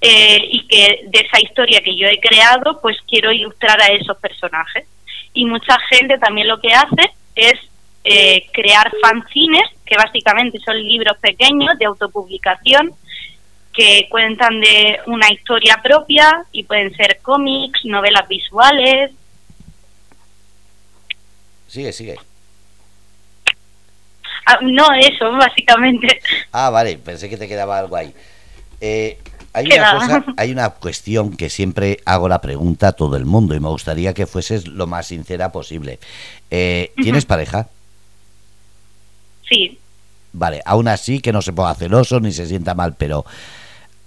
eh, 0.00 0.48
y 0.50 0.66
que 0.66 1.04
de 1.06 1.20
esa 1.20 1.38
historia 1.40 1.80
que 1.80 1.96
yo 1.96 2.08
he 2.08 2.18
creado, 2.18 2.80
pues 2.82 2.96
quiero 3.06 3.30
ilustrar 3.30 3.80
a 3.80 3.92
esos 3.94 4.16
personajes. 4.16 4.84
Y 5.32 5.44
mucha 5.44 5.78
gente 5.90 6.18
también 6.18 6.48
lo 6.48 6.58
que 6.58 6.74
hace 6.74 7.12
es 7.36 7.60
eh, 8.08 8.46
crear 8.52 8.92
fanzines, 9.02 9.68
que 9.84 9.96
básicamente 9.96 10.60
son 10.64 10.76
libros 10.76 11.18
pequeños 11.18 11.76
de 11.76 11.86
autopublicación, 11.86 12.92
que 13.72 14.06
cuentan 14.08 14.60
de 14.60 15.00
una 15.06 15.28
historia 15.32 15.80
propia 15.82 16.44
y 16.52 16.62
pueden 16.62 16.94
ser 16.94 17.18
cómics, 17.20 17.84
novelas 17.84 18.28
visuales. 18.28 19.10
sigue, 21.66 21.92
sigue. 21.92 22.16
Ah, 24.46 24.60
no, 24.62 24.86
eso, 24.92 25.32
básicamente. 25.32 26.20
Ah, 26.52 26.70
vale, 26.70 26.98
pensé 26.98 27.28
que 27.28 27.36
te 27.36 27.48
quedaba 27.48 27.76
algo 27.76 27.96
ahí. 27.96 28.14
Eh, 28.80 29.18
hay, 29.52 29.66
una 29.66 29.98
cosa, 29.98 30.24
hay 30.36 30.52
una 30.52 30.70
cuestión 30.70 31.36
que 31.36 31.50
siempre 31.50 31.98
hago 32.04 32.28
la 32.28 32.40
pregunta 32.40 32.88
a 32.88 32.92
todo 32.92 33.16
el 33.16 33.24
mundo 33.24 33.56
y 33.56 33.60
me 33.60 33.68
gustaría 33.68 34.14
que 34.14 34.26
fueses 34.26 34.68
lo 34.68 34.86
más 34.86 35.08
sincera 35.08 35.50
posible. 35.50 35.98
Eh, 36.52 36.92
¿Tienes 37.02 37.26
pareja? 37.26 37.68
Sí. 39.48 39.78
Vale, 40.32 40.62
aún 40.66 40.88
así 40.88 41.20
que 41.20 41.32
no 41.32 41.40
se 41.40 41.52
ponga 41.52 41.74
celoso 41.74 42.20
ni 42.20 42.32
se 42.32 42.46
sienta 42.46 42.74
mal, 42.74 42.94
pero 42.96 43.24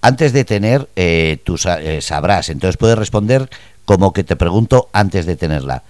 antes 0.01 0.31
de 0.31 0.45
tener, 0.45 0.87
eh, 0.95 1.37
tú 1.43 1.55
eh, 1.65 2.01
sabrás, 2.01 2.49
entonces 2.49 2.77
puedes 2.77 2.97
responder 2.97 3.49
como 3.85 4.13
que 4.13 4.23
te 4.23 4.35
pregunto 4.35 4.89
antes 4.93 5.25
de 5.25 5.35
tenerla. 5.35 5.83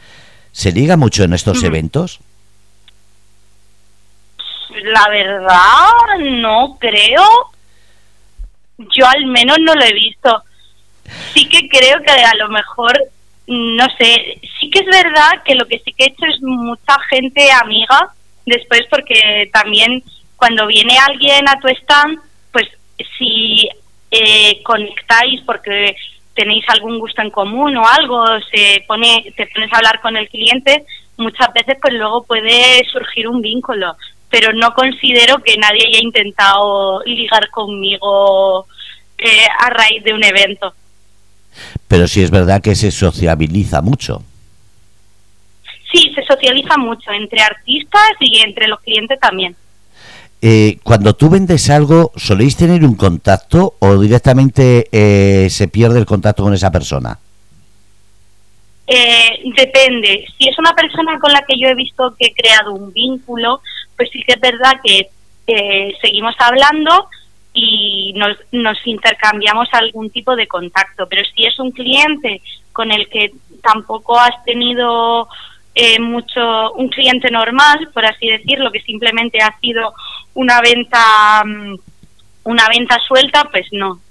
¿Se 0.52 0.72
liga 0.72 0.98
mucho 0.98 1.24
en 1.24 1.34
estos 1.34 1.64
eventos? 1.64 2.20
La 4.84 5.10
verdad, 5.10 6.18
no 6.42 6.78
creo. 6.80 7.24
Yo 8.78 9.06
al 9.06 9.26
menos 9.26 9.58
no 9.60 9.76
lo 9.76 9.84
he 9.84 9.94
visto. 9.94 10.44
Sí 11.34 11.48
que 11.50 11.68
creo 11.68 12.02
que 12.02 12.12
a 12.12 12.36
lo 12.36 12.50
mejor, 12.50 12.98
no 13.48 13.86
sé, 13.98 14.40
sí 14.60 14.70
que 14.70 14.80
es 14.80 14.86
verdad 14.86 15.44
que 15.44 15.56
lo 15.56 15.68
que 15.68 15.80
sí 15.80 15.94
que 15.94 16.06
he 16.06 16.08
hecho 16.08 16.26
es 16.26 16.42
mucha 16.42 16.98
gente 17.10 17.52
amiga 17.52 18.14
después 18.46 18.82
porque 18.90 19.50
también 19.52 20.04
cuando 20.36 20.68
viene 20.68 20.98
alguien 20.98 21.48
a 21.48 21.60
tu 21.60 21.68
stand, 21.68 22.20
pues 22.52 22.66
si 23.18 23.68
eh, 24.12 24.62
conectáis 24.64 25.42
porque 25.46 25.96
tenéis 26.34 26.64
algún 26.70 27.00
gusto 27.00 27.22
en 27.22 27.30
común 27.30 27.76
o 27.76 27.86
algo, 27.86 28.24
se 28.52 28.84
pone, 28.88 29.34
te 29.36 29.48
pones 29.48 29.72
a 29.74 29.78
hablar 29.78 30.00
con 30.02 30.16
el 30.16 30.30
cliente, 30.30 30.86
muchas 31.18 31.52
veces 31.54 31.76
pues 31.82 31.94
luego 31.94 32.24
puede 32.24 32.82
surgir 32.92 33.28
un 33.28 33.42
vínculo, 33.42 33.96
pero 34.30 34.54
no 34.54 34.74
considero 34.74 35.38
que 35.44 35.58
nadie 35.58 35.88
haya 35.88 36.00
intentado 36.02 37.04
ligar 37.04 37.50
conmigo 37.50 38.66
eh, 39.18 39.48
a 39.60 39.70
raíz 39.70 40.04
de 40.04 40.14
un 40.14 40.24
evento. 40.24 40.74
Pero 41.88 42.08
sí 42.08 42.22
es 42.22 42.32
verdad 42.32 42.62
que 42.62 42.76
se 42.76 42.92
sociabiliza 42.92 43.82
mucho. 43.82 44.24
Sí, 45.92 46.12
se 46.14 46.24
socializa 46.24 46.78
mucho 46.78 47.12
entre 47.12 47.42
artistas 47.42 48.12
y 48.20 48.42
entre 48.42 48.68
los 48.68 48.80
clientes 48.82 49.20
también. 49.20 49.56
Eh, 50.42 50.78
cuando 50.84 51.16
tú 51.16 51.30
vendes 51.30 51.70
algo, 51.70 52.12
¿soléis 52.16 52.56
tener 52.56 52.84
un 52.84 52.96
contacto 52.96 53.74
o 53.80 54.00
directamente 54.00 54.88
eh, 54.92 55.50
se 55.50 55.68
pierde 55.68 56.00
el 56.00 56.06
contacto 56.06 56.44
con 56.44 56.54
esa 56.54 56.72
persona? 56.72 57.20
Eh, 58.88 59.42
depende. 59.56 60.26
Si 60.38 60.48
es 60.48 60.58
una 60.58 60.74
persona 60.74 61.20
con 61.20 61.34
la 61.34 61.42
que 61.42 61.60
yo 61.60 61.68
he 61.68 61.76
visto 61.76 62.16
que 62.18 62.28
he 62.28 62.34
creado 62.34 62.74
un 62.74 62.94
vínculo, 62.94 63.62
pues 63.98 64.10
sí 64.12 64.24
que 64.24 64.34
es 64.34 64.40
verdad 64.40 64.80
que 64.84 65.10
seguimos 66.02 66.36
hablando 66.38 67.08
y 67.54 68.14
nos, 68.16 68.38
nos 68.52 68.78
intercambiamos 68.86 69.68
algún 69.74 70.10
tipo 70.12 70.36
de 70.36 70.48
contacto. 70.48 71.08
Pero 71.10 71.24
si 71.36 71.46
es 71.46 71.60
un 71.60 71.72
cliente 71.72 72.42
con 72.72 72.92
el 72.92 73.10
que 73.10 73.32
tampoco 73.62 74.18
has 74.20 74.44
tenido 74.46 75.28
eh, 75.82 75.98
mucho 75.98 76.74
un 76.74 76.90
cliente 76.90 77.32
normal, 77.32 77.90
por 77.94 78.06
así 78.06 78.28
decirlo, 78.28 78.70
que 78.70 78.82
simplemente 78.82 79.38
ha 79.42 79.58
sido 79.62 79.94
una 80.34 80.60
venta 80.60 81.42
mm, 81.46 81.76
una 82.44 82.68
venta 82.68 82.98
suelta, 83.08 83.46
pues 83.50 83.66
no. 83.72 84.02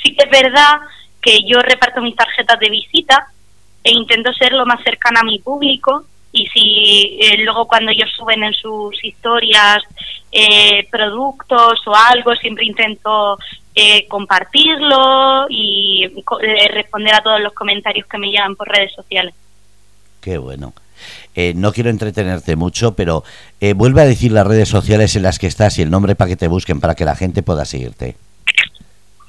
Sí 0.00 0.14
que 0.14 0.26
es 0.26 0.30
verdad 0.30 0.78
que 1.20 1.40
yo 1.44 1.58
reparto 1.58 2.00
mis 2.02 2.14
tarjetas 2.14 2.60
de 2.60 2.70
visita 2.70 3.32
e 3.82 3.90
intento 3.90 4.32
ser 4.34 4.52
lo 4.52 4.64
más 4.64 4.80
cercana 4.84 5.18
a 5.18 5.24
mi 5.24 5.40
público 5.40 6.04
y 6.30 6.46
si 6.46 7.18
eh, 7.20 7.38
luego 7.38 7.66
cuando 7.66 7.90
ellos 7.90 8.10
suben 8.16 8.44
en 8.44 8.52
sus 8.52 9.02
historias 9.02 9.82
eh, 10.30 10.86
productos 10.88 11.84
o 11.84 11.96
algo, 11.96 12.32
siempre 12.36 12.64
intento 12.64 13.36
compartirlo 14.08 15.46
y 15.48 16.04
responder 16.72 17.14
a 17.14 17.22
todos 17.22 17.40
los 17.40 17.52
comentarios 17.52 18.08
que 18.08 18.18
me 18.18 18.28
llegan 18.28 18.56
por 18.56 18.68
redes 18.68 18.92
sociales. 18.92 19.34
Qué 20.20 20.36
bueno. 20.36 20.72
Eh, 21.34 21.52
no 21.54 21.72
quiero 21.72 21.90
entretenerte 21.90 22.56
mucho, 22.56 22.94
pero 22.94 23.24
eh, 23.60 23.72
vuelve 23.72 24.02
a 24.02 24.06
decir 24.06 24.32
las 24.32 24.46
redes 24.46 24.68
sociales 24.68 25.14
en 25.16 25.22
las 25.22 25.38
que 25.38 25.46
estás 25.46 25.78
y 25.78 25.82
el 25.82 25.90
nombre 25.90 26.14
para 26.14 26.28
que 26.28 26.36
te 26.36 26.48
busquen, 26.48 26.80
para 26.80 26.94
que 26.94 27.04
la 27.04 27.16
gente 27.16 27.42
pueda 27.42 27.64
seguirte. 27.64 28.16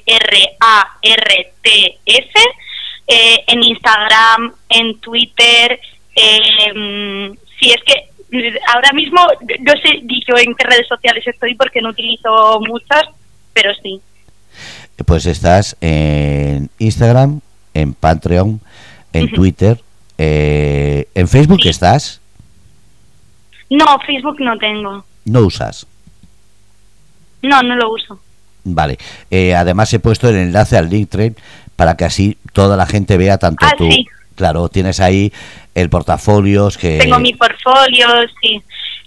eh, 3.09 3.45
en 3.49 3.63
Instagram, 3.65 4.55
en 4.69 5.01
Twitter. 5.01 5.81
Eh, 6.15 7.33
sí, 7.59 7.73
es 7.73 7.83
que 7.85 8.11
ahora 8.73 8.93
mismo 8.93 9.21
no 9.61 9.73
sé 9.83 10.03
yo 10.29 10.37
en 10.39 10.55
qué 10.55 10.65
redes 10.65 10.87
sociales 10.87 11.27
estoy 11.27 11.57
porque 11.57 11.81
no 11.81 11.89
utilizo 11.91 12.61
muchas, 12.61 13.07
pero 13.53 13.73
sí. 13.83 14.01
Pues 15.07 15.27
estás 15.27 15.77
en 15.81 16.71
Instagram, 16.79 17.41
en 17.75 17.95
Patreon, 17.95 18.61
en 19.13 19.31
Twitter, 19.33 19.83
eh, 20.19 21.09
¿en 21.15 21.29
Facebook 21.29 21.61
estás? 21.65 22.21
No, 23.71 23.87
Facebook 24.07 24.37
no 24.41 24.59
tengo. 24.59 25.05
¿No 25.25 25.41
usas? 25.41 25.87
No, 27.43 27.63
no 27.63 27.75
lo 27.77 27.93
uso. 27.93 28.21
Vale. 28.65 28.99
Eh, 29.31 29.55
además 29.55 29.93
he 29.95 30.01
puesto 30.01 30.29
el 30.29 30.37
enlace 30.37 30.77
al 30.77 30.91
Linktree 30.91 31.35
para 31.77 31.97
que 31.97 32.05
así 32.05 32.37
toda 32.53 32.77
la 32.77 32.87
gente 32.87 33.17
vea 33.17 33.39
tanto 33.39 33.65
ah, 33.65 33.73
tú. 33.79 33.89
Claro, 34.35 34.69
tienes 34.69 35.01
ahí 35.01 35.33
el 35.75 35.89
portafolio 35.89 36.69
que... 36.79 36.99
Tengo 36.99 37.19
mi 37.19 37.33
portfolio, 37.35 38.09
sí. 38.43 38.63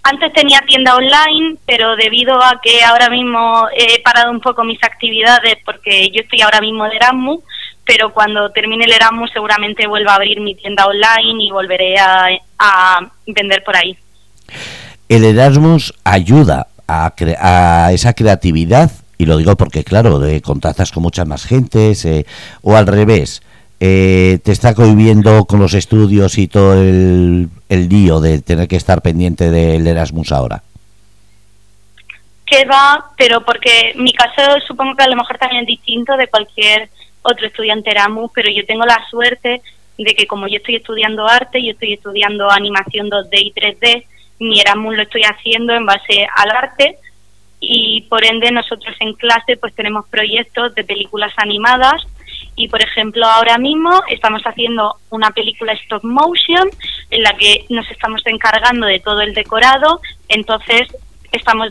Antes 0.06 0.34
tenía 0.34 0.60
tienda 0.66 0.96
online, 0.96 1.56
pero 1.66 1.96
debido 1.96 2.34
a 2.34 2.60
que 2.62 2.84
ahora 2.84 3.08
mismo 3.08 3.66
he 3.74 4.02
parado 4.02 4.30
un 4.30 4.40
poco 4.40 4.62
mis 4.62 4.82
actividades 4.84 5.56
porque 5.64 6.10
yo 6.10 6.20
estoy 6.20 6.42
ahora 6.42 6.60
mismo 6.60 6.84
de 6.84 6.96
Erasmus, 6.96 7.42
pero 7.86 8.12
cuando 8.12 8.50
termine 8.50 8.84
el 8.84 8.92
Erasmus 8.92 9.30
seguramente 9.32 9.86
vuelva 9.86 10.12
a 10.12 10.16
abrir 10.16 10.42
mi 10.42 10.54
tienda 10.56 10.84
online 10.84 11.44
y 11.44 11.50
volveré 11.50 11.94
a, 11.98 13.00
vender 13.26 13.64
por 13.64 13.76
ahí. 13.76 13.96
El 15.08 15.24
Erasmus 15.24 15.94
ayuda 16.04 16.66
a, 16.86 17.14
a 17.40 17.92
esa 17.92 18.12
creatividad, 18.12 18.90
y 19.16 19.24
lo 19.24 19.38
digo 19.38 19.56
porque, 19.56 19.84
claro, 19.84 20.18
de, 20.18 20.42
contactas 20.42 20.92
con 20.92 21.02
muchas 21.02 21.26
más 21.26 21.46
gentes, 21.46 22.04
eh, 22.04 22.26
o 22.60 22.76
al 22.76 22.86
revés, 22.86 23.42
eh, 23.80 24.38
te 24.44 24.52
está 24.52 24.74
cohibiendo 24.74 25.44
con 25.44 25.60
los 25.60 25.74
estudios 25.74 26.38
y 26.38 26.48
todo 26.48 26.74
el, 26.74 27.48
el 27.68 27.88
lío 27.88 28.20
de 28.20 28.40
tener 28.40 28.68
que 28.68 28.76
estar 28.76 29.02
pendiente 29.02 29.50
del 29.50 29.86
Erasmus 29.86 30.32
ahora. 30.32 30.62
Que 32.46 32.64
va, 32.66 33.12
pero 33.16 33.44
porque 33.44 33.94
mi 33.96 34.12
caso 34.12 34.42
supongo 34.66 34.96
que 34.96 35.04
a 35.04 35.08
lo 35.08 35.16
mejor 35.16 35.38
también 35.38 35.62
es 35.62 35.66
distinto 35.66 36.16
de 36.16 36.28
cualquier 36.28 36.88
otro 37.22 37.46
estudiante 37.46 37.90
Erasmus, 37.90 38.30
pero 38.34 38.50
yo 38.50 38.64
tengo 38.66 38.84
la 38.84 39.02
suerte 39.10 39.62
de 39.98 40.14
que 40.14 40.26
como 40.26 40.46
yo 40.46 40.56
estoy 40.56 40.76
estudiando 40.76 41.26
arte, 41.26 41.64
yo 41.64 41.72
estoy 41.72 41.94
estudiando 41.94 42.50
animación 42.50 43.08
2D 43.08 43.28
y 43.32 43.52
3D, 43.52 44.04
mi 44.40 44.60
Erasmus 44.60 44.96
lo 44.96 45.02
estoy 45.02 45.22
haciendo 45.22 45.72
en 45.72 45.86
base 45.86 46.26
al 46.36 46.50
arte 46.50 46.98
y 47.60 48.02
por 48.02 48.24
ende 48.24 48.50
nosotros 48.50 48.94
en 49.00 49.14
clase 49.14 49.56
pues 49.56 49.74
tenemos 49.74 50.06
proyectos 50.08 50.74
de 50.74 50.84
películas 50.84 51.32
animadas 51.36 52.06
y 52.56 52.68
por 52.68 52.82
ejemplo 52.82 53.26
ahora 53.26 53.58
mismo 53.58 54.02
estamos 54.08 54.42
haciendo 54.42 54.96
una 55.10 55.30
película 55.30 55.72
stop 55.72 56.04
motion 56.04 56.68
en 57.10 57.22
la 57.22 57.34
que 57.36 57.64
nos 57.68 57.90
estamos 57.90 58.22
encargando 58.26 58.86
de 58.86 59.00
todo 59.00 59.20
el 59.20 59.34
decorado, 59.34 60.00
entonces 60.28 60.88
estamos 61.36 61.70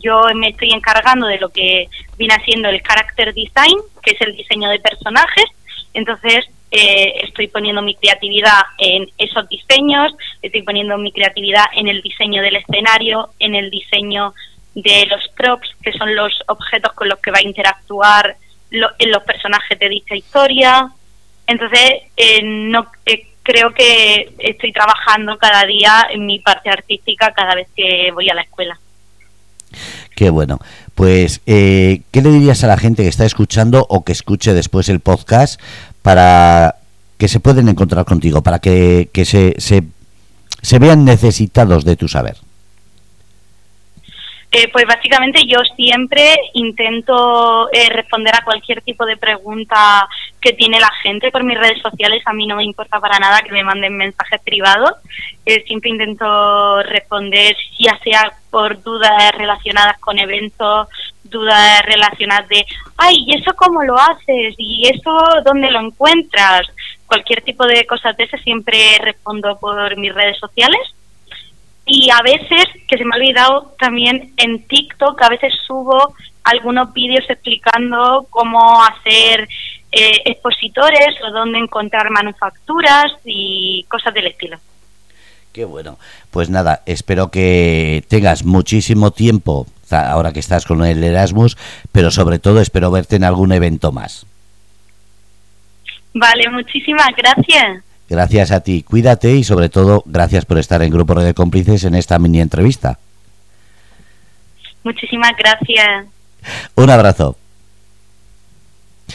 yo 0.00 0.22
me 0.34 0.48
estoy 0.48 0.70
encargando 0.72 1.26
de 1.26 1.38
lo 1.38 1.50
que 1.50 1.88
viene 2.16 2.34
haciendo 2.34 2.68
el 2.68 2.82
character 2.82 3.34
design, 3.34 3.78
que 4.02 4.12
es 4.12 4.20
el 4.20 4.36
diseño 4.36 4.68
de 4.70 4.80
personajes. 4.80 5.44
Entonces, 5.92 6.46
eh, 6.70 7.14
estoy 7.22 7.48
poniendo 7.48 7.82
mi 7.82 7.94
creatividad 7.94 8.62
en 8.78 9.06
esos 9.18 9.48
diseños, 9.48 10.12
estoy 10.42 10.62
poniendo 10.62 10.98
mi 10.98 11.12
creatividad 11.12 11.66
en 11.76 11.88
el 11.88 12.02
diseño 12.02 12.42
del 12.42 12.56
escenario, 12.56 13.30
en 13.38 13.54
el 13.54 13.70
diseño 13.70 14.34
de 14.74 15.06
los 15.06 15.28
props, 15.36 15.68
que 15.82 15.92
son 15.92 16.14
los 16.16 16.32
objetos 16.48 16.92
con 16.94 17.08
los 17.08 17.20
que 17.20 17.30
va 17.30 17.38
a 17.38 17.46
interactuar 17.46 18.36
en 18.98 19.10
los 19.10 19.22
personajes 19.22 19.78
de 19.78 19.88
dicha 19.88 20.14
historia. 20.14 20.90
Entonces, 21.46 22.02
eh, 22.16 22.42
no 22.42 22.86
eh, 23.06 23.26
creo 23.42 23.72
que 23.72 24.34
estoy 24.38 24.72
trabajando 24.72 25.36
cada 25.38 25.64
día 25.64 26.08
en 26.10 26.26
mi 26.26 26.40
parte 26.40 26.70
artística 26.70 27.32
cada 27.32 27.54
vez 27.54 27.68
que 27.76 28.10
voy 28.12 28.28
a 28.30 28.34
la 28.34 28.42
escuela. 28.42 28.78
Qué 30.16 30.30
bueno. 30.30 30.60
Pues, 30.94 31.40
eh, 31.46 32.02
¿qué 32.10 32.22
le 32.22 32.30
dirías 32.30 32.62
a 32.64 32.68
la 32.68 32.78
gente 32.78 33.02
que 33.02 33.08
está 33.08 33.24
escuchando 33.24 33.86
o 33.88 34.04
que 34.04 34.12
escuche 34.12 34.54
después 34.54 34.88
el 34.88 35.00
podcast 35.00 35.60
para 36.02 36.76
que 37.18 37.28
se 37.28 37.40
pueden 37.40 37.68
encontrar 37.68 38.04
contigo, 38.04 38.42
para 38.42 38.60
que, 38.60 39.08
se, 39.24 39.54
se, 39.58 40.78
vean 40.78 41.04
necesitados 41.04 41.84
de 41.84 41.96
tu 41.96 42.08
saber? 42.08 42.36
Eh, 44.56 44.68
pues 44.68 44.84
básicamente 44.86 45.44
yo 45.48 45.58
siempre 45.74 46.36
intento 46.52 47.68
eh, 47.72 47.88
responder 47.90 48.36
a 48.36 48.44
cualquier 48.44 48.82
tipo 48.82 49.04
de 49.04 49.16
pregunta 49.16 50.08
que 50.40 50.52
tiene 50.52 50.78
la 50.78 50.92
gente 51.02 51.32
por 51.32 51.42
mis 51.42 51.58
redes 51.58 51.82
sociales. 51.82 52.22
A 52.24 52.32
mí 52.32 52.46
no 52.46 52.54
me 52.54 52.62
importa 52.62 53.00
para 53.00 53.18
nada 53.18 53.40
que 53.40 53.50
me 53.50 53.64
manden 53.64 53.96
mensajes 53.96 54.40
privados. 54.42 54.92
Eh, 55.44 55.64
siempre 55.66 55.90
intento 55.90 56.84
responder, 56.84 57.56
ya 57.80 57.98
sea 58.04 58.32
por 58.48 58.80
dudas 58.80 59.32
relacionadas 59.36 59.98
con 59.98 60.20
eventos, 60.20 60.86
dudas 61.24 61.82
relacionadas 61.84 62.46
de, 62.46 62.64
ay, 62.96 63.24
¿y 63.26 63.34
eso 63.34 63.54
cómo 63.56 63.82
lo 63.82 63.98
haces? 63.98 64.54
¿Y 64.56 64.86
eso 64.86 65.18
dónde 65.44 65.68
lo 65.72 65.80
encuentras? 65.80 66.68
Cualquier 67.08 67.42
tipo 67.42 67.66
de 67.66 67.84
cosas 67.86 68.16
de 68.16 68.22
ese 68.22 68.38
siempre 68.38 68.78
respondo 69.00 69.58
por 69.58 69.96
mis 69.96 70.14
redes 70.14 70.38
sociales 70.38 70.93
y 71.86 72.10
a 72.10 72.22
veces, 72.22 72.64
que 72.88 72.96
se 72.96 73.04
me 73.04 73.10
ha 73.14 73.18
olvidado 73.18 73.74
también 73.78 74.32
en 74.36 74.66
TikTok, 74.66 75.20
a 75.22 75.28
veces 75.28 75.52
subo 75.66 76.14
algunos 76.42 76.92
vídeos 76.92 77.24
explicando 77.28 78.26
cómo 78.30 78.82
hacer 78.82 79.48
eh, 79.92 80.22
expositores 80.24 81.14
o 81.26 81.30
dónde 81.30 81.58
encontrar 81.58 82.10
manufacturas 82.10 83.12
y 83.24 83.84
cosas 83.88 84.14
del 84.14 84.28
estilo. 84.28 84.58
Qué 85.52 85.64
bueno. 85.64 85.98
Pues 86.30 86.50
nada, 86.50 86.82
espero 86.86 87.30
que 87.30 88.02
tengas 88.08 88.44
muchísimo 88.44 89.12
tiempo 89.12 89.66
ahora 89.90 90.32
que 90.32 90.40
estás 90.40 90.64
con 90.64 90.84
el 90.84 91.04
Erasmus, 91.04 91.56
pero 91.92 92.10
sobre 92.10 92.38
todo 92.38 92.60
espero 92.60 92.90
verte 92.90 93.16
en 93.16 93.24
algún 93.24 93.52
evento 93.52 93.92
más. 93.92 94.26
Vale, 96.12 96.48
muchísimas 96.50 97.10
gracias. 97.16 97.84
Gracias 98.14 98.52
a 98.52 98.60
ti, 98.60 98.84
cuídate 98.84 99.34
y 99.34 99.42
sobre 99.42 99.68
todo 99.68 100.04
gracias 100.06 100.44
por 100.44 100.58
estar 100.58 100.80
en 100.84 100.92
Grupo 100.92 101.20
de 101.20 101.34
Cómplices 101.34 101.82
en 101.82 101.96
esta 101.96 102.16
mini 102.20 102.40
entrevista. 102.40 102.96
Muchísimas 104.84 105.32
gracias. 105.36 106.06
Un 106.76 106.90
abrazo. 106.90 107.36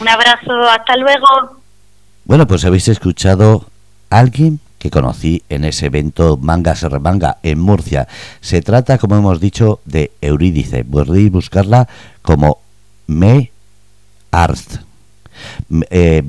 Un 0.02 0.06
abrazo, 0.06 0.52
hasta 0.68 0.96
luego. 0.98 1.62
Bueno, 2.26 2.46
pues 2.46 2.62
habéis 2.66 2.88
escuchado 2.88 3.64
a 4.10 4.18
alguien 4.18 4.60
que 4.78 4.90
conocí 4.90 5.44
en 5.48 5.64
ese 5.64 5.86
evento 5.86 6.36
Manga 6.36 6.76
se 6.76 6.90
remanga 6.90 7.38
en 7.42 7.58
Murcia. 7.58 8.06
Se 8.42 8.60
trata, 8.60 8.98
como 8.98 9.16
hemos 9.16 9.40
dicho, 9.40 9.80
de 9.86 10.10
Eurídice. 10.20 10.84
Podéis 10.84 11.32
buscarla 11.32 11.88
como 12.20 12.58
Me 13.06 13.50
Art. 14.30 14.82
Eh, 15.88 16.22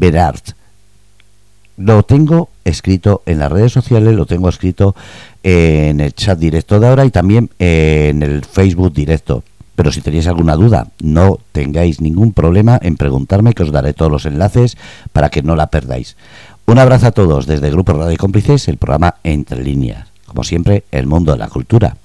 lo 1.78 2.04
tengo 2.04 2.50
escrito 2.66 3.22
en 3.26 3.40
las 3.40 3.52
redes 3.52 3.72
sociales, 3.72 4.16
lo 4.16 4.26
tengo 4.26 4.50
escrito 4.50 4.96
en 5.44 6.00
el 6.00 6.14
chat 6.14 6.38
directo 6.38 6.80
de 6.80 6.88
ahora 6.88 7.06
y 7.06 7.12
también 7.12 7.50
en 7.60 8.24
el 8.24 8.44
Facebook 8.46 8.94
directo. 8.94 9.44
Pero 9.76 9.92
si 9.92 10.02
tenéis 10.02 10.28
alguna 10.28 10.56
duda, 10.56 10.88
no 11.02 11.40
tengáis 11.54 12.02
ningún 12.02 12.34
problema 12.34 12.78
en 12.82 12.98
preguntarme, 12.98 13.54
que 13.54 13.64
os 13.64 13.72
daré 13.72 13.94
todos 13.94 14.12
los 14.12 14.26
enlaces 14.26 14.78
para 15.12 15.30
que 15.30 15.42
no 15.42 15.56
la 15.56 15.68
perdáis. 15.68 16.18
Un 16.66 16.78
abrazo 16.78 17.08
a 17.08 17.12
todos 17.12 17.48
desde 17.48 17.72
Grupo 17.72 17.94
Radio 17.94 18.18
Cómplices, 18.18 18.68
el 18.68 18.78
programa 18.78 19.16
Entre 19.24 19.64
Líneas. 19.64 20.08
Como 20.26 20.44
siempre, 20.44 20.84
el 20.92 21.08
mundo 21.08 21.32
de 21.32 21.40
la 21.40 21.48
cultura. 21.48 21.98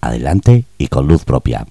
Adelante 0.00 0.64
y 0.78 0.88
con 0.88 1.06
luz 1.08 1.24
propia. 1.24 1.66